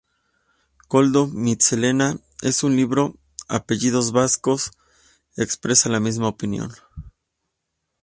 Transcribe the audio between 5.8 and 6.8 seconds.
la misma opinión.